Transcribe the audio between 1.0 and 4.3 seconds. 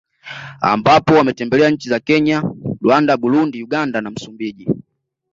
ametembelea nchi za Kenya Rwanda Burundi Uganda na